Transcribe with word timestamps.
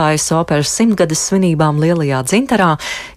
Liepājas 0.00 0.30
operas 0.32 0.70
simtgades 0.72 1.20
svinībām 1.28 1.76
Lielajā 1.82 2.22
dzintarā 2.24 2.70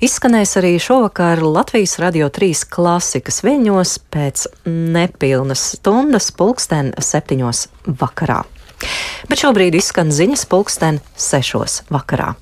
izskanēs 0.04 0.58
arī 0.60 0.74
šovakar 0.84 1.40
Latvijas 1.40 1.96
Radio 2.04 2.28
3 2.28 2.66
klasikas 2.68 3.40
viļņos 3.46 3.94
pēc 4.12 4.44
nepilnas 4.68 5.64
stundas 5.78 6.28
pulksten 6.36 6.92
septiņos 7.00 7.70
vakarā. 8.04 8.42
Bet 9.32 9.46
šobrīd 9.46 9.80
izskan 9.80 10.12
ziņas 10.12 10.44
pulksten 10.52 11.00
sešos 11.16 11.86
vakarā. 11.88 12.34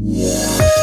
Yeah. 0.00 0.81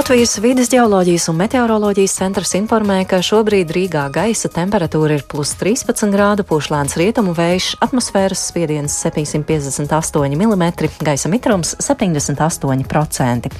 Latvijas 0.00 0.38
vides 0.40 0.70
geoloģijas 0.72 1.26
un 1.28 1.36
meteoroloģijas 1.36 2.14
centrs 2.16 2.54
informē, 2.56 3.02
ka 3.04 3.18
šobrīd 3.20 3.68
Rīgā 3.76 4.06
gaisa 4.14 4.48
temperatūra 4.48 5.18
ir 5.18 5.24
plus 5.28 5.50
13 5.60 6.08
grādu, 6.14 6.46
pušlēns 6.48 6.96
rietumu 6.96 7.34
vējš, 7.36 7.66
atmosfēras 7.84 8.46
spiediens 8.48 8.96
758 9.04 10.38
mm, 10.38 10.64
gaisa 11.04 11.28
mitrums 11.28 11.74
78%. 11.84 13.50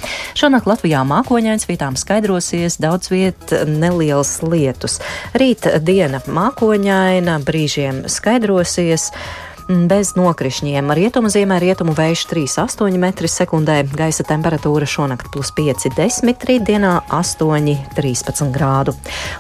Šonakt 0.41 0.71
Latvijā 0.71 1.05
mākoņains 1.11 1.69
vietām 1.69 2.01
skaidrosies, 2.01 2.81
daudz 2.81 3.13
viet 3.13 3.53
neliels 3.69 4.39
lietus. 4.41 4.97
Rīt 5.37 5.69
diena 5.85 6.25
mākoņaina, 6.25 7.37
brīžiem 7.45 8.07
skaidrosies 8.09 9.11
bez 9.91 10.15
nokrišņiem. 10.19 10.91
Rietumu 10.97 11.31
ziemē 11.33 11.61
rietumu 11.63 11.95
vējš 11.97 12.27
3,8 12.31 12.99
m2, 12.99 13.79
gaisa 13.97 14.27
temperatūra 14.27 14.89
šonakt 14.89 15.31
plus 15.35 15.53
5,10, 15.57 16.47
rītdienā 16.51 16.97
8,13 17.21 18.51
grādu. 18.55 18.97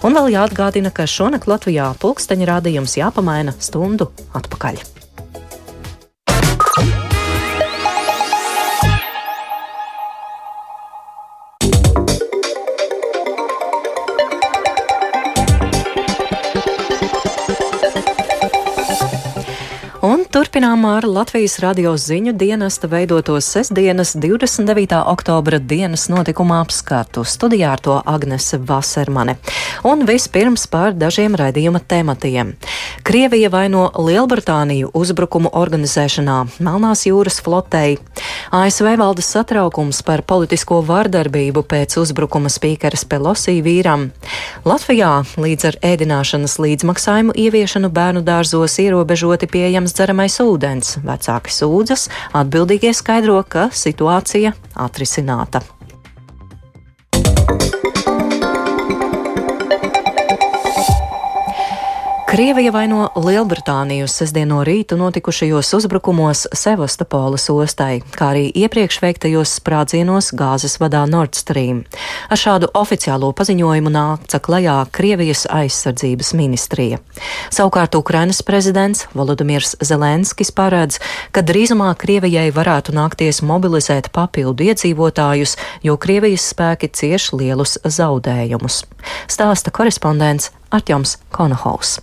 Un 0.06 0.16
vēl 0.16 0.32
jāatgādina, 0.36 0.94
ka 0.94 1.08
šonakt 1.10 1.50
Latvijā 1.50 1.90
pulksteņa 2.00 2.50
rādījums 2.54 2.98
jāpamaina 3.00 3.56
stundu 3.58 4.10
atpakaļ. 4.38 4.99
Turpinām 20.00 20.86
ar 20.88 21.04
Latvijas 21.04 21.58
radio 21.60 21.90
ziņu 22.00 22.32
dienesta 22.40 22.88
veidotos 22.88 23.44
sestdienas 23.52 24.14
29. 24.16 24.94
oktobra 25.12 25.58
dienas 25.58 26.06
notikuma 26.08 26.62
apskatu. 26.64 27.20
Studijā 27.28 27.74
ar 27.74 27.82
to 27.84 27.98
Agnese 28.08 28.56
Vasermane. 28.56 29.34
Un 29.84 30.06
vispirms 30.08 30.64
par 30.72 30.96
dažiem 30.96 31.36
raidījuma 31.36 31.82
tematiem. 31.84 32.54
Krievija 33.04 33.50
vaino 33.52 33.90
Lielbritāniju 33.92 34.88
uzbrukumu 34.96 35.52
organizēšanā 35.52 36.38
Melnās 36.64 37.04
jūras 37.04 37.36
flotei. 37.44 37.98
ASV 38.56 38.94
valdes 39.02 39.28
satraukums 39.28 40.00
par 40.06 40.24
politisko 40.24 40.80
vardarbību 40.88 41.66
pēc 41.68 41.98
uzbrukuma 42.00 42.48
spīkeres 42.48 43.04
Pelosī 43.04 43.58
vīram. 43.60 44.08
Latvijā 44.60 45.22
līdz 45.40 45.64
ar 45.70 45.76
ēdināšanas 45.88 46.58
līdzmaksājumu 46.60 47.32
ieviešanu 47.32 47.88
bērnu 47.96 48.20
dārzos 48.26 48.76
ierobežoti 48.82 49.48
pieejams 49.48 49.96
dzeramais 49.96 50.36
ūdens. 50.44 50.98
Vecāki 51.00 51.56
sūdzas, 51.56 52.10
atbildīgie 52.36 52.92
skaidro, 52.92 53.40
ka 53.40 53.70
situācija 53.72 54.52
atrisināta. 54.76 55.64
Krievija 62.30 62.70
vaino 62.70 63.08
Lielbritāniju 63.18 64.06
sestdien 64.06 64.52
no 64.52 64.60
rīta 64.62 64.94
notikušajos 64.94 65.72
uzbrukumos 65.74 66.44
Sevastopolas 66.54 67.48
ostai, 67.50 68.04
kā 68.14 68.28
arī 68.30 68.44
iepriekš 68.54 69.00
veiktajos 69.02 69.56
sprādzienos 69.58 70.28
gāzes 70.38 70.76
vadā 70.78 71.00
Nord 71.10 71.34
Stream. 71.34 71.80
Ar 72.30 72.38
šādu 72.38 72.68
oficiālo 72.78 73.32
paziņojumu 73.34 73.90
nāca 73.90 74.38
klajā 74.46 74.76
Krievijas 74.94 75.42
aizsardzības 75.50 76.30
ministrija. 76.38 77.00
Savukārt 77.50 77.98
Ukrainas 77.98 78.44
prezidents 78.46 79.08
Volodimirs 79.10 79.74
Zelenskis 79.82 80.54
paredz, 80.54 81.00
ka 81.34 81.42
drīzumā 81.42 81.88
Krievijai 81.98 82.52
varētu 82.54 82.94
nākties 82.94 83.42
mobilizēt 83.42 84.12
papildu 84.14 84.68
iedzīvotājus, 84.70 85.56
jo 85.82 85.98
Krievijas 85.98 86.46
spēki 86.54 86.92
cieš 86.94 87.32
lielus 87.34 87.74
zaudējumus. 87.82 88.84
Stāsta 89.26 89.74
korespondents 89.74 90.52
Artjoms 90.70 91.18
Konohaus. 91.34 91.98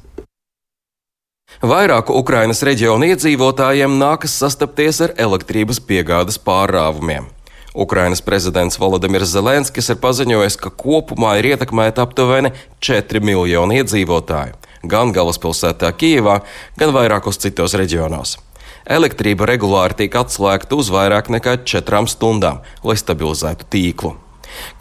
Vairāku 1.58 2.14
Ukrainas 2.14 2.60
reģionu 2.62 3.08
iedzīvotājiem 3.10 3.96
nākas 3.98 4.36
sastapties 4.38 5.00
ar 5.02 5.14
elektrības 5.18 5.80
piegādes 5.82 6.38
pārrāvumiem. 6.38 7.32
Ukrainas 7.74 8.22
prezidents 8.22 8.78
Volodimirs 8.78 9.32
Zelenskis 9.34 9.90
ir 9.90 9.98
paziņojis, 9.98 10.58
ka 10.62 10.70
kopumā 10.70 11.40
ir 11.40 11.56
ietekmēta 11.56 12.06
aptuveni 12.06 12.52
4 12.78 13.24
miljoni 13.26 13.82
iedzīvotāju, 13.82 14.54
gan 14.86 15.16
galvaspilsētā 15.18 15.90
Kijivā, 15.98 16.44
gan 16.78 16.94
vairākos 16.94 17.42
citos 17.42 17.74
reģionos. 17.74 18.38
Elektrība 18.86 19.50
regulāri 19.50 19.98
tiek 20.04 20.14
atslēgta 20.22 20.78
uz 20.78 20.94
vairāk 20.94 21.34
nekā 21.34 21.58
4 21.66 22.06
stundām, 22.14 22.62
lai 22.86 23.02
stabilizētu 23.02 23.66
tīklu. 23.74 24.14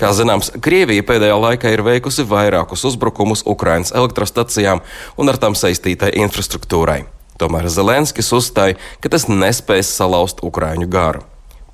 Kā 0.00 0.12
zināms, 0.16 0.52
Krievija 0.62 1.04
pēdējā 1.06 1.36
laikā 1.40 1.72
ir 1.74 1.84
veikusi 1.86 2.26
vairākus 2.28 2.84
uzbrukumus 2.88 3.44
Ukrainas 3.46 3.94
elektrostacijām 3.94 4.82
un 5.16 5.32
ar 5.32 5.38
tām 5.40 5.56
saistītai 5.58 6.14
infrastruktūrai. 6.24 7.04
Tomēr 7.36 7.68
Zelenskis 7.68 8.32
uzstāja, 8.32 8.78
ka 9.00 9.12
tas 9.12 9.28
nespēs 9.28 9.92
salauzt 9.92 10.40
Ukraiņu 10.46 10.88
gāru. 10.88 11.24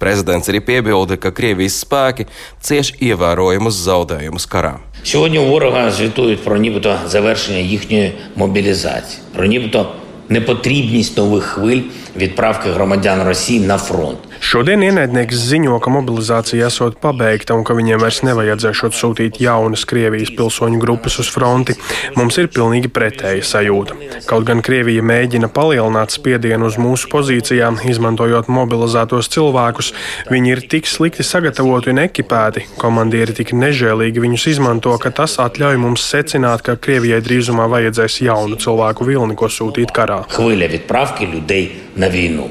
Prezidents 0.02 0.48
arī 0.50 0.58
piebilda, 0.66 1.14
ka 1.14 1.30
Krievijas 1.30 1.76
spēki 1.84 2.26
cieš 2.58 2.96
ievērojumus 2.98 3.76
zaudējumus 3.84 4.48
karā. 4.50 4.80
Šodien 5.06 5.46
Vorogā 5.46 5.84
zvitoja 5.94 6.40
par 6.42 6.58
nibito 6.58 6.96
završanu, 7.06 7.62
viņu 7.62 8.32
mobilizāciju, 8.42 9.28
par 9.36 9.46
nibito 9.46 9.84
непотрібність 10.31 11.17
нових 11.17 11.43
хвиль 11.43 11.81
відправки 12.17 12.69
громадян 12.69 13.23
Росії 13.23 13.59
на 13.59 13.77
фронт. 13.77 14.17
Šodien 14.37 14.83
ienaidnieks 14.85 15.39
ziņo, 15.49 15.79
ka 15.81 15.89
mobilizācija 15.91 16.67
esot 16.69 16.99
pabeigta 17.01 17.55
un 17.57 17.63
ka 17.65 17.73
viņiem 17.77 18.01
vairs 18.01 18.19
nevajadzēšot 18.25 18.93
sūtīt 18.93 19.39
jaunas 19.41 19.85
Krievijas 19.89 20.29
pilsoņu 20.37 20.77
grupas 20.81 21.17
uz 21.21 21.29
fronti. 21.33 21.73
Mums 22.15 22.37
ir 22.37 22.49
pilnīgi 22.53 22.91
pretēja 22.93 23.43
sajūta. 23.43 23.97
Kaut 24.29 24.45
gan 24.47 24.61
Krievija 24.65 25.01
mēģina 25.01 25.49
palielināt 25.53 26.13
spiedienu 26.13 26.69
uz 26.69 26.77
mūsu 26.81 27.09
pozīcijām, 27.09 27.79
izmantojot 27.89 28.51
mobilizētos 28.51 29.31
cilvēkus, 29.33 29.93
viņi 30.29 30.53
ir 30.53 30.63
tik 30.69 30.89
slikti 30.89 31.25
sagatavoti 31.25 31.91
un 31.95 32.03
ekipēti, 32.05 32.67
komandieri 32.77 33.35
tik 33.41 33.55
nežēlīgi 33.57 34.21
viņus 34.21 34.47
izmanto, 34.53 34.93
ka 35.01 35.11
tas 35.17 35.39
atļauj 35.41 35.81
mums 35.81 36.05
secināt, 36.05 36.61
ka 36.61 36.77
Krievijai 36.77 37.23
drīzumā 37.25 37.65
vajadzēs 37.73 38.21
jaunu 38.27 38.61
cilvēku 38.61 39.09
vilni, 39.09 39.37
ko 39.39 39.49
sūtīt 39.49 39.95
karā. 39.97 40.20
Хвиля 40.27 40.67
відправки 40.67 41.27
людей 41.27 41.71
на 41.95 42.09
війну. 42.09 42.49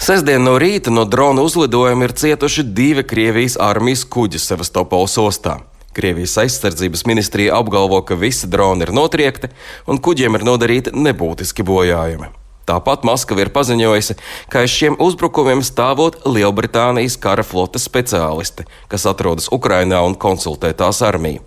Sestdien 0.00 0.40
no 0.40 0.54
rīta 0.56 0.88
no 0.88 1.04
drona 1.04 1.42
uzlidojuma 1.44 2.06
ir 2.08 2.12
cietuši 2.16 2.62
divi 2.64 3.02
Krievijas 3.04 3.58
armijas 3.60 4.06
kuģi 4.08 4.40
Sevastopols 4.40 5.18
ostā. 5.20 5.58
Krievijas 5.92 6.38
aizsardzības 6.40 7.04
ministrija 7.04 7.58
apgalvo, 7.58 8.00
ka 8.00 8.16
visi 8.16 8.48
droni 8.48 8.86
ir 8.86 8.94
notriekti 8.96 9.50
un 9.86 10.00
kuģiem 10.00 10.38
ir 10.38 10.46
nodarīti 10.48 10.94
nebūtiski 10.96 11.66
bojājumi. 11.68 12.30
Tāpat 12.70 13.04
Maskava 13.04 13.44
ir 13.44 13.52
paziņojusi, 13.52 14.16
ka 14.48 14.64
aiz 14.64 14.72
šiem 14.72 14.96
uzbrukumiem 15.02 15.60
stāvot 15.66 16.16
Lielbritānijas 16.24 17.18
kara 17.20 17.44
flotes 17.44 17.84
speciālisti, 17.90 18.64
kas 18.88 19.04
atrodas 19.10 19.52
Ukrainā 19.52 20.00
un 20.06 20.16
konsultē 20.16 20.72
tās 20.72 21.02
armiju. 21.04 21.44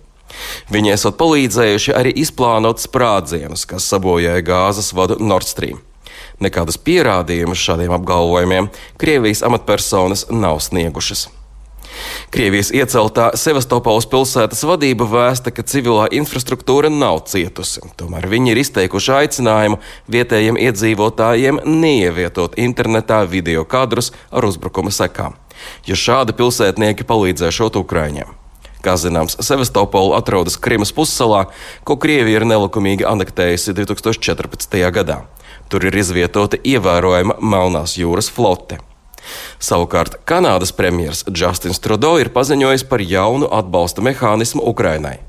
Viņi 0.73 0.93
esot 0.93 1.17
palīdzējuši 1.19 1.95
arī 1.97 2.13
izplānot 2.21 2.81
sprādzienus, 2.83 3.65
kas 3.69 3.87
sabojāja 3.89 4.45
gāzes 4.45 4.93
vadu 4.95 5.19
Nord 5.19 5.47
Stream. 5.49 5.81
Nekādas 6.39 6.79
pierādījumus 6.79 7.59
šādiem 7.59 7.91
apgalvojumiem 7.97 8.69
Krievijas 8.99 9.43
amatpersonas 9.43 10.27
nav 10.31 10.61
sniegušas. 10.63 11.27
Krievijas 12.29 12.69
ieceltā 12.75 13.31
Sevastopols 13.39 14.07
pilsētas 14.09 14.61
vadība 14.67 15.07
vēsta, 15.09 15.51
ka 15.51 15.65
civilā 15.65 16.05
infrastruktūra 16.15 16.91
nav 16.93 17.23
cietusi. 17.31 17.83
Tomēr 17.99 18.29
viņi 18.29 18.53
ir 18.53 18.61
izteikuši 18.63 19.15
aicinājumu 19.17 19.79
vietējiem 20.13 20.59
iedzīvotājiem 20.69 21.63
neievietot 21.65 22.59
internetā 22.61 23.23
video 23.27 23.65
kadrus 23.65 24.13
ar 24.31 24.47
uzbrukuma 24.47 24.93
sekām, 24.93 25.35
jo 25.89 25.97
šādi 25.97 26.37
pilsētnieki 26.37 27.07
palīdzēšot 27.09 27.81
Ukraiņiem. 27.81 28.38
Kā 28.79 28.95
zināms, 28.95 29.35
Sevastopola 29.43 30.21
atrodas 30.21 30.55
Krimas 30.55 30.93
pussalā, 30.95 31.49
ko 31.83 31.97
Krievija 31.99 32.39
ir 32.39 32.45
nelikumīgi 32.47 33.07
anektējusi 33.07 33.75
2014. 33.75 34.77
gadā. 34.95 35.25
Tur 35.69 35.83
ir 35.85 35.97
izvietota 35.99 36.57
ievērojama 36.63 37.41
Melnās 37.43 37.97
jūras 37.99 38.31
flote. 38.31 38.79
Savukārt 39.59 40.21
Kanādas 40.25 40.71
premjerministrs 40.73 41.35
Justins 41.35 41.81
Trudeau 41.83 42.21
ir 42.21 42.31
paziņojis 42.33 42.87
par 42.89 43.03
jaunu 43.03 43.49
atbalsta 43.51 44.01
mehānismu 44.05 44.63
Ukrainai. 44.71 45.19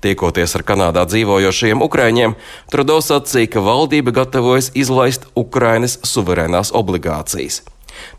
Tiekoties 0.00 0.54
ar 0.56 0.64
Kanādā 0.64 1.02
dzīvojošiem 1.10 1.82
Ukrāņiem, 1.84 2.38
Trudeau 2.72 3.02
sacīja, 3.04 3.50
ka 3.56 3.64
valdība 3.64 4.14
gatavojas 4.22 4.70
izlaist 4.72 5.26
Ukrainas 5.36 5.98
suverēnās 6.06 6.72
obligācijas. 6.72 7.60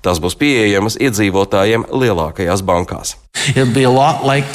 Tās 0.02 0.18
būs 0.18 0.34
pieejamas 0.34 0.96
iedzīvotājiem 0.98 1.86
lielākajās 1.94 2.64
bankās. 2.66 3.18
Like 3.42 4.50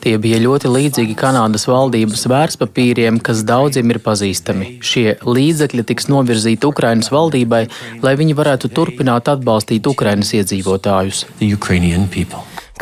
Tie 0.00 0.16
bija 0.18 0.38
ļoti 0.40 0.70
līdzīgi 0.72 1.16
Kanādas 1.16 1.64
valdības 1.68 2.26
vērtspapīriem, 2.32 3.20
kas 3.24 3.44
daudziem 3.48 3.92
ir 3.92 4.00
pazīstami. 4.04 4.78
Šie 4.84 5.16
līdzekļi 5.24 5.86
tiks 5.88 6.08
novirzīti 6.12 6.68
Ukrainas 6.68 7.12
valdībai, 7.12 7.66
lai 8.04 8.16
viņi 8.20 8.36
varētu 8.40 8.72
turpināt 8.76 9.28
atbalstīt 9.32 9.86
Ukrainas 9.88 10.32
iedzīvotājus. 10.36 11.26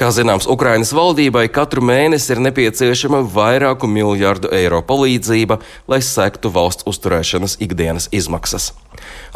Kā 0.00 0.08
zināms, 0.08 0.46
Ukrainas 0.48 0.94
valdībai 0.96 1.42
katru 1.52 1.82
mēnesi 1.84 2.30
ir 2.32 2.38
nepieciešama 2.40 3.18
vairāku 3.34 3.84
miljardu 3.84 4.48
eiro 4.56 4.78
palīdzība, 4.88 5.58
lai 5.92 5.98
sektu 6.00 6.48
valsts 6.54 6.86
uzturēšanas 6.88 7.58
ikdienas 7.60 8.08
izmaksas. 8.08 8.70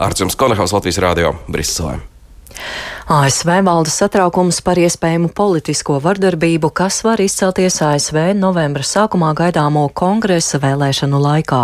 Ārķis 0.01 0.39
Konehaus 0.41 0.73
Latvijas 0.73 1.03
Rādio 1.05 1.35
Briselē. 1.53 1.99
ASV 3.05 3.51
valda 3.61 3.91
satraukums 3.93 4.63
par 4.65 4.79
iespējamu 4.81 5.29
politisko 5.37 5.99
vardarbību, 6.01 6.71
kas 6.73 7.03
var 7.05 7.21
izcelties 7.21 7.75
ASV 7.85 8.31
novembra 8.39 8.81
sākumā 8.81 9.35
gaidāmo 9.37 9.83
kongresa 9.93 10.57
vēlēšanu 10.63 11.21
laikā. 11.21 11.59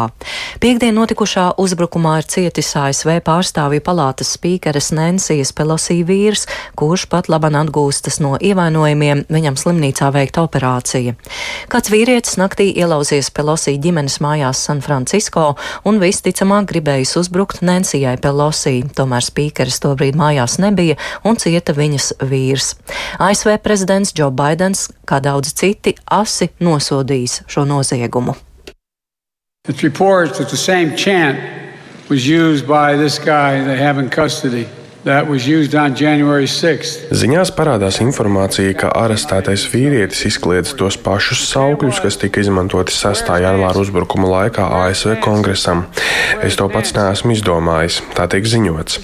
Piektdien 0.60 0.92
notikušā 1.00 1.46
uzbrukumā 1.62 2.18
ir 2.20 2.28
cietis 2.28 2.68
ASV 2.76 3.22
pārstāvju 3.24 3.80
palātas 3.86 4.34
spīkeres 4.36 4.90
Nensijas 4.92 5.54
Pelosī 5.56 6.02
vīrs, 6.04 6.44
kurš 6.76 7.06
pat 7.08 7.32
laban 7.32 7.56
atgūstas 7.62 8.20
no 8.20 8.34
ievainojumiem, 8.36 9.24
viņam 9.32 9.56
slimnīcā 9.56 10.12
veikta 10.12 10.44
operācija. 10.44 11.16
Kāds 11.72 11.88
vīrietis 11.88 12.36
naktī 12.36 12.68
ielauzies 12.74 13.32
Pelosī 13.32 13.78
ģimenes 13.80 14.18
mājās 14.20 14.60
San 14.68 14.84
Francisco 14.84 15.54
un 15.88 16.04
visticamāk 16.04 16.68
gribējis 16.74 17.16
uzbrukt 17.24 17.64
Nensijai 17.64 18.18
Pelosī, 18.20 18.82
tomēr 18.92 19.24
spīkeres 19.24 19.80
tobrīd 19.80 20.20
mājās 20.20 20.60
nebija 20.60 21.00
un 21.29 21.29
cieta 21.36 21.74
viņas 21.76 22.12
vīrs. 22.24 22.74
ASV 23.18 23.58
prezidents 23.62 24.14
Joe 24.16 24.30
Bidenis, 24.34 24.88
kā 25.06 25.20
daudzi 25.22 25.54
citi, 25.54 25.94
asi 26.10 26.50
nosodījis 26.60 27.42
šo 27.50 27.66
noziegumu. 27.68 28.36
It's 29.68 29.82
reports 29.82 30.38
that 30.38 30.48
the 30.48 30.56
same 30.56 30.96
chant 30.96 31.38
was 32.08 32.26
used 32.26 32.66
by 32.66 32.96
this 32.96 33.18
guy 33.18 33.62
they 33.62 33.76
have 33.76 33.98
in 33.98 34.08
custody. 34.08 34.66
Ziņās 37.16 37.48
parādās 37.56 38.02
informācija, 38.04 38.74
ka 38.82 38.90
arestētais 39.00 39.62
vīrietis 39.72 40.26
izkliedz 40.28 40.74
tos 40.76 40.98
pašus 41.00 41.46
saukļus, 41.48 42.02
kas 42.04 42.18
tika 42.20 42.42
izmantoti 42.42 42.92
6. 42.92 43.30
janvāra 43.40 43.80
uzbrukuma 43.80 44.28
laikā 44.28 44.66
ASV 44.82 45.14
kongresam. 45.24 45.86
Es 46.44 46.60
to 46.60 46.68
pats 46.68 46.92
neesmu 46.92 47.32
izdomājis, 47.32 48.02
tā 48.12 48.28
tiek 48.28 48.44
ziņots. 48.44 49.00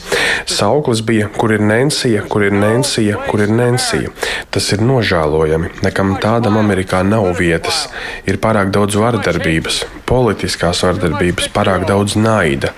Sauklis 0.52 1.00
bija, 1.00 1.30
kur 1.32 1.56
ir 1.56 1.64
Nensija, 1.64 2.26
kur 2.28 2.44
ir 2.44 2.52
Nensija, 2.52 3.16
kur 3.30 3.46
ir 3.46 3.56
Nensija. 3.56 4.12
Tas 4.52 4.68
ir 4.76 4.84
nožēlojami. 4.84 5.78
Nekam 5.86 6.18
tādam 6.20 6.60
Amerikā 6.60 7.00
nav 7.08 7.30
vietas. 7.40 7.86
Ir 8.28 8.36
pārāk 8.44 8.68
daudz 8.76 9.00
vardarbības, 9.00 9.86
politiskās 10.06 10.82
vardarbības, 10.86 11.48
pārāk 11.54 11.86
daudz 11.88 12.16
naida. 12.18 12.72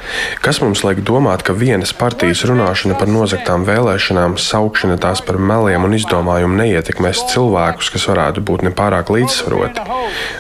Kas 0.44 0.60
mums 0.62 0.82
liek 0.86 1.02
domāt, 1.06 1.44
ka 1.46 1.54
vienas 1.56 1.92
partijas 1.96 2.44
runāšana 2.48 2.96
par 2.98 3.10
nozaktām 3.12 3.66
vēlēšanām, 3.68 4.38
saukšana 4.40 4.98
tās 5.02 5.22
par 5.24 5.38
meliem 5.38 5.84
un 5.86 5.96
izdomājumu 5.98 6.58
neietekmēs 6.62 7.24
cilvēkus, 7.32 7.92
kas 7.94 8.08
varētu 8.10 8.44
būt 8.48 8.64
nepārāk 8.68 9.12
līdzsvaroti. 9.14 9.84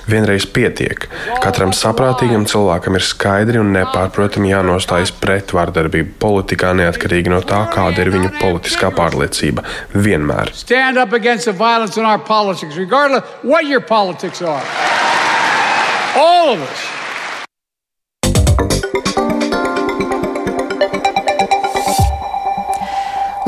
Vienreiz 0.08 0.48
pietiek. 0.48 1.08
Katram 1.44 1.74
saprātīgam 1.76 2.46
cilvēkam 2.48 2.98
ir 2.98 3.04
skaidri 3.04 3.60
un 3.62 3.72
nepārprotami 3.76 4.52
jānostājas 4.52 5.12
pret 5.20 5.52
vardarbību 5.56 6.16
politikā, 6.22 6.72
neatkarīgi 6.78 7.32
no 7.32 7.42
tā, 7.46 7.64
kāda 7.74 8.04
ir 8.04 8.12
viņu 8.16 8.34
politiskā 8.40 8.92
pārliecība. 8.96 9.66
Vienmēr. 9.94 10.54
All 16.20 16.52
of 16.52 16.60
us. 16.60 17.07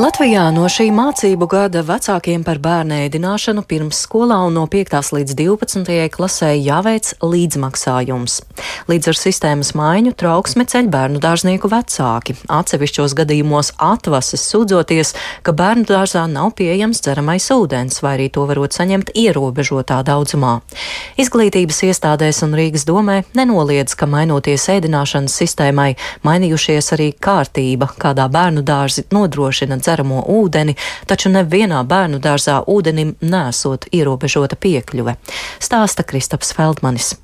Latvijā 0.01 0.47
no 0.49 0.63
šī 0.65 0.87
mācību 0.97 1.45
gada 1.45 1.83
vecākiem 1.85 2.41
par 2.41 2.57
bērnu 2.57 2.95
ēdināšanu 3.03 3.61
pirms 3.69 3.99
skolā 4.07 4.39
un 4.47 4.55
no 4.57 4.63
5. 4.65 4.95
līdz 5.13 5.35
12. 5.37 6.07
klasē 6.15 6.47
jāveic 6.57 7.11
līdzmaksājums. 7.21 8.39
Līdz 8.89 9.11
ar 9.11 9.19
sistēmas 9.19 9.69
maiņu 9.77 10.15
trauksmi 10.17 10.65
ceļ 10.73 10.89
bērnu 10.95 11.21
dārznieku 11.21 11.69
vecāki. 11.69 12.33
Atsevišķos 12.49 13.13
gadījumos 13.19 13.69
atvases 13.77 14.47
sūdzoties, 14.49 15.11
ka 15.45 15.53
bērnu 15.53 15.85
dārzā 15.91 16.25
nav 16.31 16.55
pieejams 16.57 17.03
dzeramais 17.05 17.51
ūdens, 17.53 18.01
vai 18.01 18.15
arī 18.15 18.31
to 18.33 18.47
varot 18.49 18.73
saņemt 18.73 19.13
ierobežotā 19.13 19.99
daudzumā. 20.09 20.55
Izglītības 21.21 21.83
iestādēs 21.91 22.41
un 22.47 22.57
Rīgas 22.57 22.87
domē 22.89 23.19
nenoliedz, 23.37 23.93
ka 23.93 24.09
mainoties 24.09 24.65
ēdināšanas 24.79 25.37
sistēmai, 25.43 25.91
mainījušies 26.25 26.91
arī 26.97 27.11
kārtība, 27.13 27.93
kādā 28.01 28.25
bērnu 28.33 28.65
dārzi 28.65 29.05
nodrošina 29.13 29.77
dzeramais 29.77 29.90
dzeramo 29.91 30.23
ūdeni, 30.31 30.77
taču 31.07 31.31
nevienā 31.33 31.83
bērnu 31.87 32.21
dārzā 32.23 32.61
ūdenim 32.71 33.15
nesot 33.21 33.89
ierobežota 33.91 34.59
piekļuve, 34.59 35.17
stāsta 35.59 36.07
Kristaps 36.07 36.55
Feldmanis. 36.55 37.15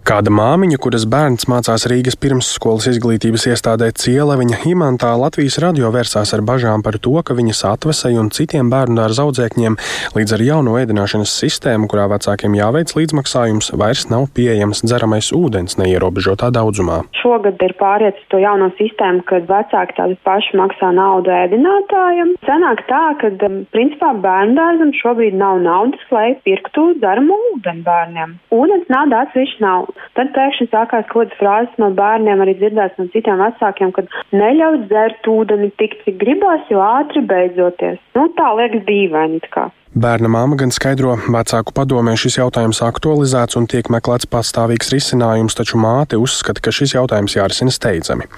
Kāda 0.00 0.32
māmiņa, 0.32 0.78
kuras 0.80 1.04
bērns 1.12 1.44
mācās 1.50 1.84
Rīgas 1.90 2.16
pirmsskolas 2.16 2.86
izglītības 2.88 3.44
iestādē 3.52 3.90
Cieleviņa 4.00 4.62
Himantā, 4.62 5.10
Latvijas 5.20 5.58
radio 5.60 5.90
vērsās 5.92 6.32
ar 6.32 6.40
bažām 6.46 6.80
par 6.82 6.96
to, 7.04 7.12
ka 7.20 7.36
viņas 7.36 7.60
atvesai 7.68 8.14
un 8.18 8.30
citiem 8.32 8.70
bērnu 8.72 8.96
dārza 8.96 9.26
audzēkņiem 9.28 9.76
līdz 10.16 10.34
ar 10.36 10.44
jauno 10.46 10.78
ēdināšanas 10.80 11.34
sistēmu, 11.42 11.88
kurā 11.92 12.06
vecākiem 12.14 12.56
jāveic 12.56 12.94
līdzmaksājums, 12.96 13.68
vairs 13.82 14.06
nav 14.08 14.30
pieejams 14.36 14.80
dzeramais 14.86 15.28
ūdens 15.36 15.76
neierobežotā 15.82 16.48
daudzumā. 16.56 17.02
Šogad 17.20 17.60
ir 17.60 17.76
pārietis 17.78 18.24
to 18.32 18.40
jauno 18.40 18.70
sistēmu, 18.80 19.26
kad 19.28 19.44
vecāki 19.52 19.98
tādi 20.00 20.16
paši 20.24 20.56
maksā 20.62 20.94
naudu 20.96 21.34
ēdinātājiem. 21.36 22.34
Sanāk 22.48 22.86
tā, 22.88 23.02
ka 23.20 23.34
um, 23.50 23.60
principā 23.76 24.14
bērnu 24.24 24.56
dārzam 24.56 24.96
šobrīd 25.02 25.36
nav 25.36 25.60
naudas, 25.66 26.08
lai 26.16 26.32
pirktu 26.48 26.88
dzeramo 27.04 27.36
ūdeni 27.52 27.84
bērniem. 27.84 28.36
Ūdens 28.56 28.90
nav 28.90 29.12
dāts, 29.12 29.36
viņš 29.36 29.56
nav. 29.60 29.89
Tad 30.18 30.32
pēkšņi 30.36 30.68
sākās 30.70 31.08
kaut 31.10 31.30
kādas 31.30 31.40
frāzes 31.40 31.82
no 31.82 31.90
bērniem, 31.96 32.42
arī 32.44 32.56
dzirdēts 32.60 33.00
no 33.00 33.08
citiem 33.14 33.42
vecākiem, 33.42 33.92
kad 33.96 34.10
neļaut 34.36 34.86
dzert 34.90 35.28
ūdeni 35.34 35.72
tik, 35.80 35.98
cik 36.04 36.18
gribās, 36.22 36.64
jo 36.72 36.82
ātri 36.84 37.24
beidzoties. 37.26 38.00
Nu, 38.18 38.30
tā 38.38 38.54
liekas 38.58 38.86
dīvaini. 38.88 39.40
Bērna 39.90 40.28
māma 40.30 40.54
gan 40.54 40.70
skaidro, 40.70 41.16
vecāku 41.34 41.72
padomē 41.74 42.12
šis 42.14 42.36
jautājums 42.36 42.78
aktualizēts 42.86 43.56
un 43.58 43.64
tiek 43.66 43.88
meklēts 43.90 44.28
pastāvīgs 44.30 44.92
risinājums, 44.94 45.56
taču 45.58 45.80
māte 45.82 46.14
uzskata, 46.14 46.62
ka 46.62 46.70
šis 46.70 46.94
jautājums 46.94 47.34
jārisina 47.34 47.74
steidzami. 47.74 48.28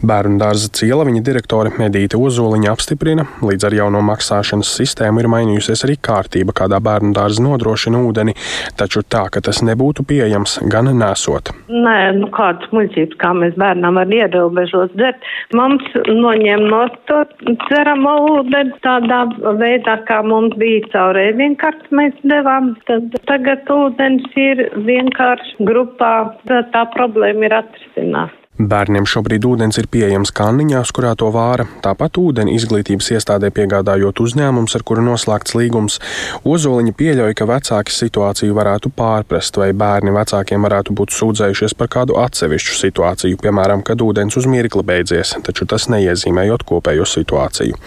Bērnu 0.00 0.40
dārza 0.40 0.70
ciela 0.72 1.04
viņa 1.04 1.20
direktore 1.26 1.74
Medīte 1.76 2.16
Ozoliņa 2.16 2.72
apstiprina, 2.72 3.26
līdz 3.44 3.68
ar 3.68 3.76
jauno 3.76 4.00
maksāšanas 4.08 4.70
sistēmu 4.78 5.20
ir 5.20 5.28
mainījusies 5.34 5.84
arī 5.84 5.98
kārtība, 6.00 6.56
kādā 6.56 6.80
bērnu 6.80 7.12
dārza 7.12 7.44
nodrošina 7.44 8.00
ūdeni, 8.08 8.32
taču 8.80 9.04
tā, 9.04 9.26
ka 9.28 9.44
tas 9.44 9.60
nebūtu 9.60 10.08
pieejams, 10.08 10.62
gan 10.72 10.88
nesot. 11.02 11.52
Nē, 11.68 11.96
nu 12.18 12.28
kādas 12.34 12.72
muļķības, 12.74 13.18
kā 13.22 13.32
mēs 13.38 13.56
bērnam 13.60 13.98
var 14.00 14.12
ierobežot 14.16 14.96
dzert. 14.98 15.26
Mums 15.58 15.86
noņem 16.08 16.66
no 16.72 16.82
to 17.10 17.22
dzeramo 17.66 18.14
ūdeni 18.36 18.76
tādā 18.86 19.22
veidā, 19.60 19.98
kā 20.08 20.22
mums 20.26 20.56
bija 20.60 20.84
caur 20.94 21.18
ēdienkarti 21.20 21.98
mēs 21.98 22.18
devām, 22.34 22.74
tad 22.90 23.10
tagad 23.30 23.70
ūdens 23.72 24.38
ir 24.40 24.66
vienkārši 24.88 25.68
grupā, 25.68 26.14
tā 26.48 26.86
problēma 26.96 27.48
ir 27.48 27.58
atrisināta. 27.62 28.41
Bērniem 28.60 29.06
šobrīd 29.08 29.46
ūdens 29.48 29.78
ir 29.80 29.86
pieejams 29.88 30.28
kanniņās, 30.36 30.90
kurā 30.92 31.14
to 31.16 31.30
vāra, 31.32 31.64
tāpat 31.80 32.18
ūdeni 32.20 32.52
izglītības 32.52 33.06
iestādē 33.16 33.48
piegādājot 33.48 34.20
uzņēmums, 34.20 34.74
ar 34.76 34.82
kuru 34.84 35.00
noslēgts 35.06 35.56
līgums. 35.56 35.96
Ozoliņa 36.44 36.92
pieļauj, 36.98 37.32
ka 37.38 37.46
vecāki 37.48 37.94
situāciju 37.96 38.52
varētu 38.58 38.92
pārprast, 38.92 39.56
vai 39.56 39.70
bērni 39.72 40.12
vecākiem 40.12 40.68
varētu 40.68 40.92
būt 40.98 41.14
sūdzējušies 41.16 41.74
par 41.80 41.88
kādu 41.96 42.18
atsevišķu 42.20 42.76
situāciju, 42.76 43.38
piemēram, 43.40 43.80
kad 43.88 44.04
ūdens 44.04 44.36
uz 44.36 44.44
mirkli 44.44 44.84
beidzies, 44.84 45.32
taču 45.48 45.64
tas 45.72 45.88
neiezīmējot 45.88 46.66
kopējo 46.68 47.08
situāciju. 47.08 47.80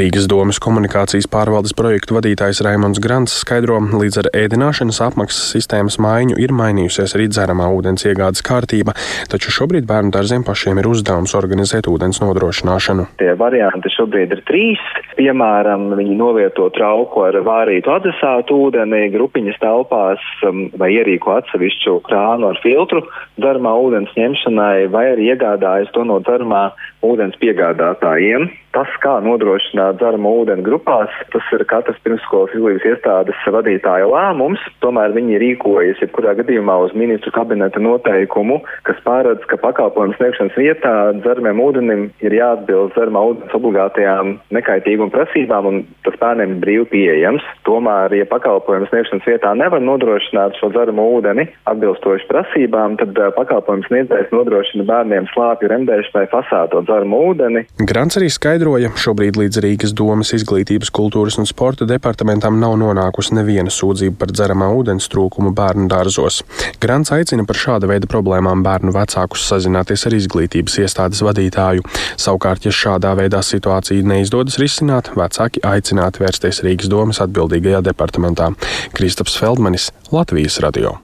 Rīgas 0.00 0.30
domas 0.32 0.62
komunikācijas 0.64 1.28
pārvaldes 1.28 1.76
projektu 1.76 2.16
vadītājs 2.16 2.64
Raimons 2.64 3.02
Grants 3.04 3.36
skaidro, 3.44 3.76
līdz 4.00 4.24
ar 4.24 4.32
ēdināšanas 4.46 5.04
apmaksas 5.10 5.52
sistēmas 5.52 6.00
maiņu 6.00 6.40
ir 6.40 6.56
mainījusies 6.56 7.18
arī 7.20 7.28
dzeramā 7.28 7.68
ūdens 7.76 8.08
iegādes 8.08 8.40
kārtība, 8.48 8.96
taču 9.28 9.52
šobrīd 9.60 9.89
bērnu 9.90 10.12
dārziem 10.14 10.44
pašiem 10.46 10.78
ir 10.80 10.88
uzdevums 10.90 11.34
organizēt 11.38 11.88
ūdens 11.90 12.20
nodrošināšanu. 12.22 13.06
Tie 13.20 13.32
varianti 13.38 13.90
šobrīd 13.96 14.34
ir 14.36 14.42
trīs. 14.48 14.82
Piemēram, 15.18 15.88
viņi 15.98 16.14
novieto 16.16 16.68
trauku 16.72 17.24
ar 17.26 17.36
vārītu 17.44 17.90
adresātu 17.92 18.56
ūdeni 18.68 19.10
grupiņas 19.12 19.58
telpās 19.60 20.22
um, 20.48 20.68
vai 20.80 20.92
ierīko 20.94 21.34
atsevišķu 21.40 21.98
krānu 22.06 22.52
ar 22.52 22.60
filtru 22.62 23.02
darbā 23.42 23.74
ūdens 23.84 24.14
ņemšanai 24.16 24.88
vai 24.94 25.04
arī 25.14 25.32
iegādājas 25.34 25.92
to 25.96 26.06
no 26.06 26.20
darbā 26.24 26.70
ūdens 27.06 27.38
piegādātājiem. 27.40 28.50
Tas, 28.70 28.90
kā 29.02 29.16
nodrošināt 29.24 29.96
dzeramo 29.98 30.30
ūdeni 30.44 30.62
grupās, 30.62 31.10
tas 31.32 31.46
ir 31.56 31.64
katras 31.66 31.98
pirmsskolas 32.04 32.52
izglītības 32.54 32.86
iestādes 32.86 33.46
vadītāja 33.50 34.06
lēmums. 34.06 34.62
Tomēr 34.84 35.10
viņi 35.16 35.40
rīkojas 35.42 35.98
jebkurā 36.04 36.36
gadījumā 36.38 36.76
uz 36.84 36.94
ministru 36.94 37.32
kabineta 37.34 37.82
noteikumu, 37.82 38.60
kas 38.86 39.00
pārēdz, 39.02 39.42
ka 39.50 39.58
pakalpojumu 39.64 40.14
sniegšanas 40.20 40.58
vietā 40.60 40.92
dzeramiem 41.18 41.62
ūdenim 41.64 42.04
ir 42.22 42.36
jāatbilst 42.36 42.94
dzeramā 42.94 43.24
ūdens 43.32 43.56
obligātajām 43.58 44.36
nekaitīguma 44.54 45.10
prasībām 45.16 45.66
un 45.72 45.82
tas 46.06 46.20
bērniem 46.22 46.54
ir 46.54 46.62
brīvi 46.62 46.86
pieejams. 46.94 47.50
Tomēr, 47.66 48.14
ja 48.20 48.28
pakalpojumu 48.30 48.86
sniegšanas 48.92 49.26
vietā 49.26 49.50
nevar 49.58 49.82
nodrošināt 49.82 50.60
šo 50.62 50.70
dzeramo 50.76 51.08
ūdeni 51.16 51.48
atbilstoši 51.72 52.30
prasībām, 52.30 53.00
tad 53.02 53.18
uh, 53.18 53.34
pakalpojums 53.34 53.90
sniedzējs 53.90 54.30
nodrošina 54.30 54.86
bērniem 54.86 55.26
slāpju 55.34 55.74
remdēšanai 55.74 56.26
fasēto 56.30 56.86
dzeramo 56.90 57.20
ūdeni. 57.30 57.64
Grants 57.86 58.18
arī 58.18 58.28
skaidroja, 58.32 58.90
šobrīd 58.98 59.38
līdz 59.38 59.60
Rīgas 59.64 59.94
domas 59.96 60.32
izglītības, 60.36 60.90
kultūras 60.94 61.38
un 61.40 61.48
sporta 61.48 61.86
departamentam 61.88 62.58
nav 62.60 62.76
nonākusi 62.80 63.36
neviena 63.38 63.72
sūdzība 63.72 64.18
par 64.20 64.34
dzeramā 64.34 64.70
ūdens 64.76 65.08
trūkumu 65.12 65.54
bērnu 65.56 65.88
dārzos. 65.90 66.42
Grants 66.82 67.12
aicina 67.14 67.46
par 67.48 67.58
šāda 67.60 67.90
veida 67.90 68.10
problēmām 68.10 68.64
bērnu 68.66 68.94
vecākus 68.96 69.46
sazināties 69.50 70.06
ar 70.08 70.16
izglītības 70.18 70.80
iestādes 70.84 71.22
vadītāju. 71.26 71.86
Savukārt, 72.20 72.66
ja 72.66 72.74
šādā 72.74 73.14
veidā 73.18 73.42
situācija 73.46 74.06
neizdodas 74.06 74.58
risināt, 74.62 75.12
vecāki 75.18 75.62
aicināti 75.66 76.24
vērsties 76.24 76.64
Rīgas 76.66 76.90
domas 76.90 77.22
atbildīgajā 77.24 77.84
departamentā. 77.92 78.50
Kristaps 78.96 79.38
Feldmanis, 79.38 79.92
Latvijas 80.14 80.58
radio. 80.64 80.98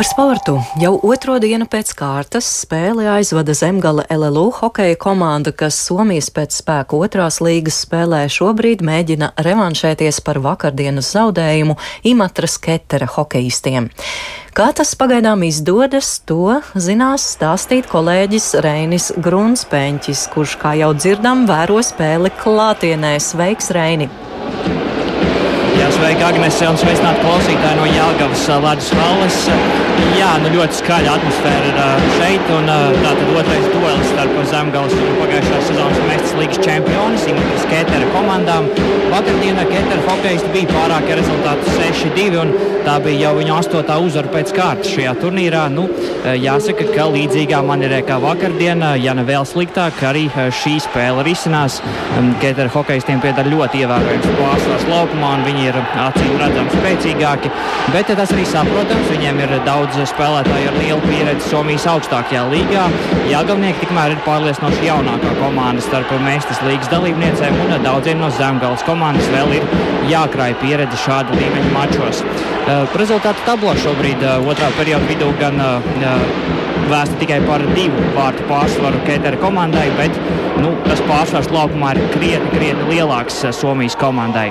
Par 0.00 0.06
sportu 0.08 0.54
jau 0.80 0.94
otro 1.04 1.34
dienu 1.36 1.66
pēc 1.68 1.90
kārtas 1.92 2.46
spēli 2.62 3.04
aizvada 3.04 3.52
Zemgala 3.52 4.06
LLU 4.08 4.46
hokeja 4.56 4.96
komanda, 4.96 5.52
kas 5.52 5.76
Somijas 5.76 6.30
pēc 6.32 6.56
spēka 6.56 6.96
otrās 6.96 7.36
līgas 7.44 7.82
spēlē 7.84 8.22
šobrīd 8.32 8.80
mēģina 8.80 9.28
revanšēties 9.44 10.22
par 10.24 10.40
vakardienas 10.40 11.10
zaudējumu 11.12 11.76
Imatras 12.14 12.56
Ketera 12.64 13.10
hokeistiem. 13.12 13.90
Kā 14.56 14.70
tas 14.72 14.94
pagaidām 14.96 15.44
izdodas, 15.44 16.14
to 16.24 16.62
zinās 16.72 17.28
stāstīt 17.36 17.92
kolēģis 17.92 18.54
Reinis 18.64 19.12
Grunspēņķis, 19.20 20.26
kurš, 20.32 20.56
kā 20.64 20.78
jau 20.80 20.94
dzirdam, 20.96 21.44
vēro 21.44 21.84
spēli 21.84 22.32
klātienē. 22.40 23.18
Sveiks, 23.20 23.68
Reini! 23.76 24.08
Jā, 25.80 25.86
sveiki, 25.96 26.20
Agnese, 26.26 26.66
un 26.68 26.76
sveicināti 26.76 27.22
klausītāji 27.24 27.76
no 27.78 27.86
Jāgavas 27.88 28.42
ledus 28.60 28.90
halles. 28.98 29.38
Jā, 30.18 30.34
nu 30.42 30.50
ļoti 30.52 30.76
skaļa 30.76 31.14
atmosfēra 31.16 31.86
šeit, 32.18 32.50
un 32.52 32.68
tātad 33.00 33.30
otrais 33.32 33.68
duelis 33.72 34.10
starp 34.12 34.36
Zemgales 34.50 34.96
un 35.00 35.16
pagājušās 35.22 35.70
sezonas 35.70 36.02
mestas 36.10 36.36
līgas 36.36 36.60
čempionu 36.66 37.22
Simutas 37.24 37.64
Ketera 37.72 38.12
komandām. 38.12 38.68
Vakardienā 39.10 39.64
Ketera 39.66 40.02
hokeisti 40.06 40.48
bija 40.54 40.70
pārākie 40.70 41.16
rezultāti 41.18 41.72
6-2, 41.74 42.36
un 42.38 42.52
tā 42.86 42.94
bija 43.02 43.26
jau 43.26 43.32
viņa 43.40 43.56
astotā 43.58 43.96
uzvara 43.98 44.30
pēc 44.30 44.52
kārtas 44.54 44.92
šajā 44.94 45.14
turnīrā. 45.18 45.64
Nu, 45.74 45.88
jāsaka, 46.38 46.86
ka 46.94 47.08
līdzīgā 47.10 47.58
manierē 47.66 48.00
kā 48.06 48.20
vakardien, 48.22 48.84
ja 49.02 49.14
ne 49.18 49.24
vēl 49.26 49.42
sliktāk, 49.48 49.98
arī 50.06 50.28
šī 50.30 50.76
spēle 50.84 51.24
risinās. 51.26 51.80
Ketera 52.40 52.70
hokeistiem 52.70 53.18
piedara 53.24 53.50
ļoti 53.50 53.82
ievērojams 53.82 54.30
pārsvars 54.38 54.86
laukumā, 54.92 55.32
un 55.40 55.44
viņi 55.48 55.66
ir 55.72 55.80
acīm 56.06 56.38
redzami 56.40 56.76
spēcīgāki. 56.76 57.52
Bet 57.90 58.14
tas 58.14 58.34
arī 58.36 58.46
saprotams, 58.46 59.10
viņiem 59.10 59.42
ir 59.42 59.56
daudz 59.66 59.98
spēlētāju 60.12 60.70
ar 60.70 60.78
lielu 60.78 61.02
pieredzi 61.08 61.50
Somijas 61.50 61.88
augstākajā 61.96 62.46
līgā. 62.54 62.86
Jāgavnieki 63.32 63.82
tikmēr 63.82 64.14
ir 64.14 64.22
pārliecinoši 64.28 64.86
jaunākā 64.86 65.34
komanda 65.42 65.82
starp 65.82 66.14
Mēstas 66.22 66.62
līgas 66.66 66.90
dalībniecēm, 66.92 67.60
un 67.66 67.76
daudziem 67.82 68.20
no 68.22 68.30
Zemgales 68.38 68.86
komandas 69.00 69.30
vēl 69.32 69.54
ir 69.56 69.62
jākrāj 70.10 70.52
pieredze 70.60 70.98
šāda 71.00 71.32
līmeņa 71.32 71.70
mačos. 71.72 72.18
Rezultātu 73.00 73.46
tablo 73.46 73.72
šobrīd 73.80 74.20
otrā 74.44 74.68
perioda 74.76 75.08
vidū 75.08 75.30
gan 75.40 75.56
vēsta 76.90 77.16
tikai 77.22 77.38
par 77.46 77.64
divu 77.72 78.10
vārtu 78.12 78.44
pārsvaru 78.50 79.00
Ketera 79.06 79.40
komandai, 79.40 79.86
bet 79.96 80.20
nu, 80.60 80.74
tas 80.84 81.00
pārsvars 81.08 81.48
laukumā 81.54 81.94
ir 81.96 82.12
krietni, 82.12 82.52
krietni 82.52 82.92
lielāks 82.92 83.40
Somijas 83.56 83.96
komandai. 83.96 84.50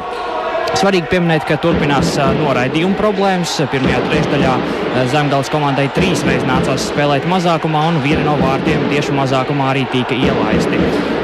Svarīgi 0.80 1.10
pieminēt, 1.12 1.44
ka 1.44 1.58
turpinās 1.60 2.14
noraidījuma 2.40 2.96
problēmas. 2.96 3.58
Pirmajā 3.72 4.00
trešdaļā 4.06 4.54
Zemgales 5.12 5.50
komandai 5.52 5.90
trīs 5.96 6.22
reizes 6.24 6.48
nācās 6.48 6.88
spēlēt 6.94 7.28
mazākumā, 7.30 7.82
un 7.92 8.00
viena 8.06 8.24
no 8.30 8.38
vārtiem 8.40 8.86
tieši 8.92 9.16
mazākumā 9.18 9.74
arī 9.74 9.84
tika 9.92 10.16
ielaisti. 10.16 10.80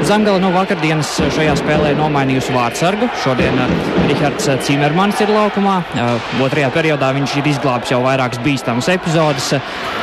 Zemgale 0.06 0.38
no 0.42 0.52
vakardienas 0.54 1.08
šajā 1.34 1.54
spēlē 1.58 1.94
nomainījusi 1.98 2.52
vārdsargu. 2.54 3.08
Šodien 3.22 3.56
Rihards 4.06 4.50
Cimermans 4.66 5.22
ir 5.24 5.32
laukumā. 5.32 5.78
Otrajā 6.44 6.68
periodā 6.74 7.08
viņš 7.16 7.38
ir 7.40 7.48
izglābis 7.54 7.94
jau 7.94 8.02
vairākas 8.04 8.42
bīstamas 8.44 8.90
epizodes. 8.92 9.48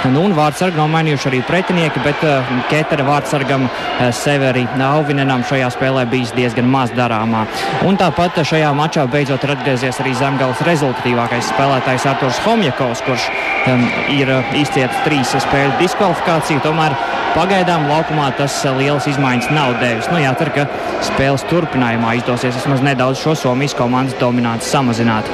Nu, 0.10 0.26
un 0.26 0.34
vārdsargu 0.36 0.82
nomainījuši 0.82 1.30
arī 1.30 1.44
pretinieki, 1.48 2.02
bet 2.04 2.26
Ketera 2.72 3.06
vārdsargam 3.08 3.70
Severi 4.18 4.66
Auvinenam 4.84 5.46
šajā 5.48 5.70
spēlē 5.78 6.08
bijis 6.10 6.34
diezgan 6.36 6.68
maz 6.68 6.92
darāmā. 6.98 7.46
Un 7.88 8.02
tāpat 8.02 8.42
šajā 8.44 8.74
mačā 8.76 9.06
beidzot 9.24 9.46
ir 9.48 9.54
atgriezies 9.54 10.00
arī 10.04 10.12
Zemgales 10.20 10.60
rezultatīvākais 10.68 11.48
spēlētājs 11.54 12.08
Arturs 12.12 12.42
Homjakovs, 12.44 13.04
kurš 13.08 13.30
um, 13.72 13.86
ir 14.12 14.28
izcietis 14.60 15.00
trīs 15.06 15.32
spēļu 15.46 15.80
diskvalifikāciju. 15.80 16.60
Tomēr 16.66 16.98
pagaidām 17.32 17.88
laukumā 17.88 18.34
tas 18.36 18.60
lielas 18.76 19.08
izmaiņas 19.08 19.52
nav 19.56 19.78
devis. 19.80 20.12
Nu, 20.12 20.20
jācer, 20.20 20.52
ka 20.58 20.68
spēles 21.08 21.48
turpinājumā 21.48 22.18
izdosies 22.20 22.60
vismaz 22.60 22.84
nedaudz 22.84 23.24
šo 23.24 23.38
Somijas 23.46 23.80
komandas 23.80 24.20
dominanci 24.20 24.68
samazināt. 24.68 25.32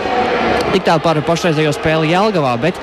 Tik 0.70 0.84
tā 0.86 1.00
par 1.02 1.18
pašreizējo 1.26 1.72
spēli 1.74 2.12
Jelgavā, 2.12 2.52
bet 2.62 2.78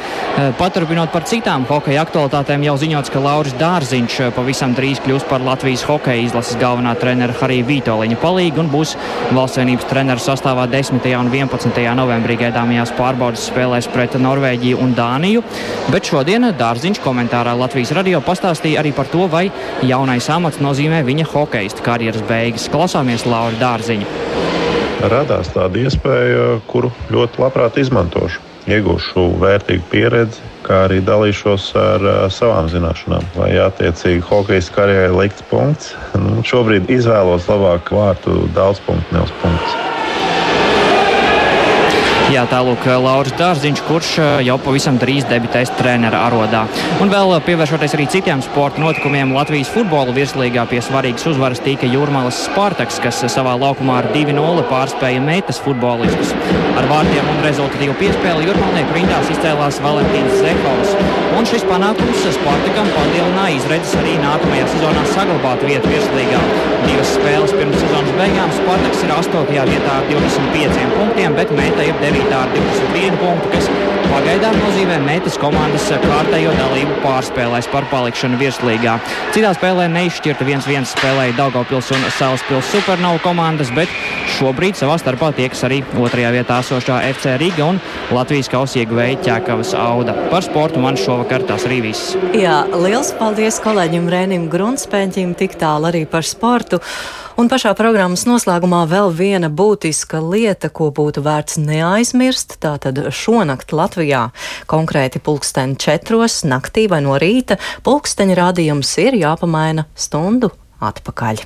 paturpinot 0.59 1.13
par 1.13 1.23
citām 1.29 1.63
hokeja 1.69 2.03
aktualitātēm, 2.03 2.65
jau 2.67 2.75
ziņots, 2.83 3.13
ka 3.15 3.21
Lauris 3.23 3.55
Dārziņš 3.61 4.17
pavisam 4.35 4.73
drīz 4.75 4.99
kļūs 5.05 5.27
par 5.31 5.45
Latvijas 5.47 5.85
hokeja 5.87 6.25
izlases 6.25 6.59
galvenā 6.59 6.97
trenera 6.99 7.37
Harija 7.39 7.69
Vitoļiņa 7.69 8.19
palīgu 8.19 8.59
un 8.65 8.71
būs 8.73 8.97
valsts 9.37 9.61
vienības 9.61 9.87
treneru 9.87 10.25
sastāvā 10.25 10.67
10. 10.73 10.99
un 11.21 11.31
11. 11.31 11.79
novembrī 12.01 12.39
gaidāmajās 12.41 12.91
pārbaudas 12.99 13.47
spēlēs 13.53 13.87
pret 13.95 14.19
Norvēģiju 14.19 14.83
un 14.83 14.97
Dāniju. 14.99 15.45
Bet 15.95 16.11
šodien 16.11 16.51
Dārziņš 16.59 17.03
komentārā 17.07 17.55
Latvijas 17.55 17.95
radio 17.95 18.19
pastāstīja 18.19 18.83
arī 18.83 18.91
par 18.99 19.07
to, 19.15 19.29
vai 19.31 19.47
jaunais 19.87 20.27
amats 20.35 20.59
nozīmē 20.59 21.05
viņa 21.07 21.31
hokeja 21.31 21.87
karjeras 21.87 22.27
beigas. 22.27 22.67
Klausāmies 22.73 23.29
Lauri 23.31 23.63
Dārziņu 23.63 24.36
radās 25.05 25.51
tāda 25.55 25.81
iespēja, 25.85 26.61
kuru 26.71 26.91
ļoti 27.13 27.43
labprāt 27.43 27.79
izmantošu. 27.81 28.43
Iegūšu 28.67 29.29
vērtīgu 29.39 29.85
pieredzi, 29.93 30.41
kā 30.67 30.81
arī 30.89 30.99
dalīšos 31.07 31.69
ar 31.79 32.03
uh, 32.03 32.17
savām 32.35 32.67
zināšanām. 32.73 33.23
Lai 33.39 33.53
attiecīgi 33.63 34.25
hokeja 34.27 34.65
karjerai 34.75 35.13
likts 35.15 35.47
punkts, 35.53 35.93
nu, 36.25 36.41
šobrīd 36.47 36.91
izvēlos 36.91 37.47
labāku 37.51 38.01
vārtu 38.01 38.41
daudz 38.57 38.83
punktu, 38.89 39.15
nevis 39.15 39.37
punktus. 39.43 39.96
Jā, 42.27 42.43
tālāk 42.51 42.83
Lauris 42.99 43.31
Dārziņš, 43.39 43.81
kurš 43.87 44.09
jau 44.43 44.57
pavisam 44.59 44.97
drīz 44.99 45.29
debitēs 45.31 45.71
treneru 45.79 46.19
arodā. 46.19 46.65
Un 46.99 47.13
vēl 47.13 47.37
pievēršoties 47.47 47.95
arī 47.95 48.09
citiem 48.11 48.43
sporta 48.43 48.83
notikumiem, 48.83 49.31
Latvijas 49.37 49.71
futbola 49.71 50.11
virslīgā 50.17 50.65
pie 50.67 50.81
svarīgas 50.83 51.29
uzvaras 51.31 51.63
tika 51.63 51.87
Jūrmālas 51.87 52.41
Spartaks, 52.49 52.99
kas 53.05 53.23
savā 53.31 53.55
laukumā 53.63 54.01
ar 54.03 54.11
2-0 54.11 54.67
pārspēja 54.67 55.23
meitas 55.23 55.63
futbolistus. 55.63 56.35
Ar 56.77 56.91
vārtiem 56.91 57.31
un 57.31 57.39
rezultatīvu 57.47 57.95
piespēli 58.03 58.51
Jūrmālnieku 58.51 58.99
rindās 58.99 59.31
izcēlās 59.33 59.79
Valentīns 59.87 60.41
Zehovs. 60.43 60.97
Un 61.37 61.47
šis 61.47 61.63
panākums 61.69 62.27
Spartakam 62.35 62.91
palielināja 62.97 63.61
izredzes 63.61 63.95
arī 64.03 64.17
nākamajā 64.19 64.67
sezonā 64.75 65.07
saglabāt 65.13 65.63
vietu 65.69 65.95
virslīgā. 65.95 66.43
Divas 66.87 67.15
spēles 67.17 67.55
pirms 67.57 67.81
sezonas 67.81 68.13
beigām 68.19 68.53
Spartaks 68.57 69.03
ir 69.07 69.15
8. 69.15 69.47
vietā 69.71 69.97
ar 70.01 70.07
25 70.11 70.87
punktiem, 70.97 71.37
bet 71.37 71.53
meita 71.57 71.85
ir 71.85 71.97
9 72.01 72.16
rītā 72.17 72.43
ar 72.47 72.53
21 72.55 73.19
punktu, 73.21 73.51
kas 73.53 73.69
pagaidām 74.07 74.57
nozīmē 74.63 74.97
metas 75.05 75.37
komandas 75.41 75.89
kārtējo 76.03 76.53
dalību 76.57 76.95
pārspēlēs 77.03 77.69
par 77.73 77.87
palikšanu 77.91 78.39
virslīgā. 78.41 78.97
Citā 79.35 79.51
spēlē 79.57 79.89
neizšķirta 79.93 80.47
1-1 80.47 80.89
spēlēja 80.93 81.37
Daugavpils 81.37 81.91
un 81.97 82.07
Salaspils 82.17 82.71
Supernovu 82.73 83.21
komandas, 83.25 83.73
bet 83.77 83.93
šobrīd 84.39 84.79
savā 84.79 84.97
starpā 85.03 85.33
tiekas 85.37 85.65
arī 85.69 85.83
otrajā 86.01 86.33
vietā 86.39 86.61
esošā 86.65 87.03
FC 87.11 87.37
Riga 87.43 87.69
un 87.69 87.83
Latvijas 88.15 88.51
kausa 88.53 88.81
ieguvēja 88.83 89.21
Ķēkavas 89.27 89.75
Auda. 89.81 90.17
Par 90.33 90.47
sportu 90.47 90.81
man 90.83 90.97
šovakar 91.01 91.45
tas 91.49 91.69
arī 91.69 91.83
viss. 91.91 92.17
Jā, 92.37 92.63
liels 92.73 93.13
paldies 93.21 93.61
kolēģim 93.65 94.11
Rēnim 94.13 94.49
Grunspēņķim 94.53 95.37
tik 95.37 95.61
tālu 95.61 95.91
arī 95.93 96.07
par 96.09 96.25
sportu. 96.27 96.81
Un 97.37 97.51
pašā 97.53 97.75
programmas 97.77 98.23
noslēgumā 98.25 98.79
vēl 98.89 99.11
viena 99.13 99.51
būtiska 99.53 100.23
lieta, 100.25 100.71
ko 100.73 100.87
būtu 100.97 101.21
vērts 101.21 101.59
neaizmirst 101.61 102.55
tātad 102.63 102.97
šonakt 103.13 103.75
Latvijā 103.77 104.23
konkrēti 104.73 105.21
pulksteni 105.21 105.77
četros 105.77 106.39
naktī 106.49 106.87
vai 106.89 107.03
no 107.05 107.19
rīta 107.21 107.59
pulksteņa 107.85 108.39
rādījums 108.41 108.95
ir 109.05 109.19
jāpamaina 109.21 109.85
stundu 109.93 110.49
atpakaļ. 110.81 111.45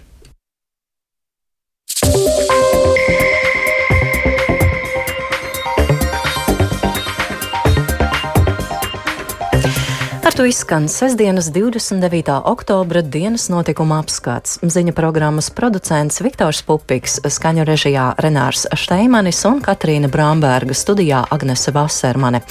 Ar 10.30 10.36
to 10.36 10.44
izskan 10.46 10.88
sestdienas 10.88 11.50
29. 11.50 12.42
oktobra 12.44 13.00
dienas 13.02 13.48
notikuma 13.50 13.96
apskats. 13.98 14.60
Ziņa 14.62 14.92
programmas 14.94 15.48
producents 15.50 16.20
Viktors 16.22 16.60
Pupiks, 16.62 17.16
skaņu 17.26 17.64
režijā 17.66 18.04
Renārs 18.22 18.62
Šteimanis 18.78 19.40
un 19.50 19.58
Katrīna 19.58 20.06
Bramberga 20.06 20.76
studijā 20.78 21.24
Agnese 21.34 21.74
Vasermane. 21.74 22.44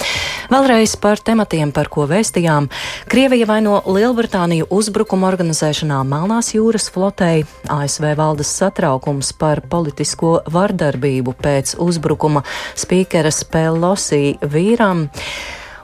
Vēlreiz 0.52 0.98
par 1.00 1.24
tematiem, 1.24 1.72
par 1.72 1.88
ko 1.88 2.04
vēstījām. 2.10 2.68
Krievija 3.08 3.48
vaino 3.48 3.80
Lielbritāniju 3.88 4.68
uzbrukuma 4.76 5.30
organizēšanā 5.32 6.02
Melnās 6.04 6.52
jūras 6.58 6.90
flotei, 6.92 7.46
ASV 7.72 8.10
valdes 8.20 8.52
satraukums 8.60 9.32
par 9.40 9.64
politisko 9.64 10.42
vardarbību 10.52 11.38
pēc 11.40 11.78
uzbrukuma 11.80 12.44
spīkeras 12.76 13.46
Pelosi 13.48 14.36
vīram. 14.44 15.08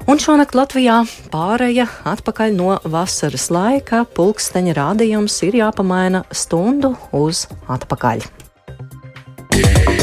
Un 0.06 0.20
šonakt 0.22 0.54
Latvijā 0.54 1.00
pāreja 1.34 1.88
atpakaļ 2.06 2.54
no 2.54 2.76
vasaras 2.94 3.48
laika. 3.50 4.04
Pulksteņa 4.06 4.78
rādījums 4.78 5.40
ir 5.48 5.58
jāpamaina 5.64 6.22
stundu 6.30 6.94
uz 7.26 7.48
atpakaļ. 7.66 8.22
Kolnesāta! 9.50 9.95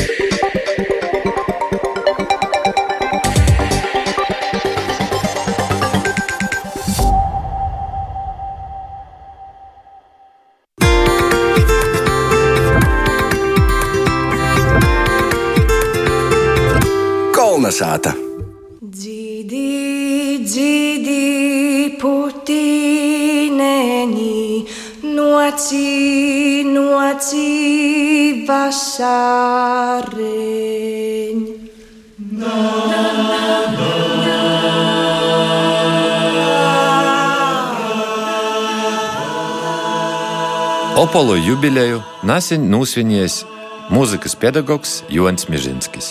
Opolu 40.92 41.38
jubileju 41.40 42.02
nesen 42.28 42.66
nosvinējis 42.68 43.38
mūzikas 43.94 44.34
pedagogs 44.36 44.98
Jons 45.08 45.48
Mižinskis. 45.48 46.10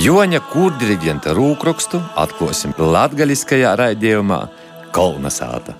Joņa 0.00 0.40
kūrdiriģenta 0.48 1.34
rūkrakstu 1.36 2.00
atklāsim 2.24 2.72
latgaļiskajā 2.80 3.76
raidījumā 3.82 4.40
Kolnasāta. 4.96 5.76